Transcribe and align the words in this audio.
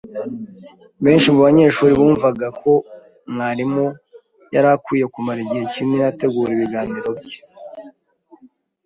Benshi 1.03 1.27
mubanyeshuri 1.35 1.93
bumvaga 1.99 2.47
ko 2.61 2.71
mwarimu 3.33 3.85
yari 4.53 4.67
akwiye 4.75 5.05
kumara 5.13 5.39
igihe 5.45 5.63
kinini 5.73 6.03
ategura 6.11 6.51
ibiganiro 6.53 7.09
bye 7.19 7.39